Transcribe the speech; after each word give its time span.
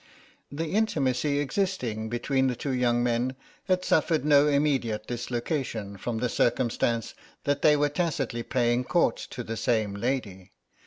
The 0.51 0.69
intimacy 0.71 1.37
existing 1.37 2.09
between 2.09 2.47
the 2.47 2.55
two 2.55 2.71
young 2.71 3.03
men 3.03 3.35
had 3.65 3.85
suffered 3.85 4.25
no 4.25 4.47
immediate 4.47 5.05
dislocation 5.05 5.95
from 5.95 6.17
the 6.17 6.27
circumstance 6.27 7.13
that 7.43 7.61
they 7.61 7.75
were 7.77 7.87
tacitly 7.89 8.41
paying 8.41 8.83
court 8.83 9.17
to 9.29 9.43
the 9.43 9.55
same 9.57 9.93
lady. 9.93 10.53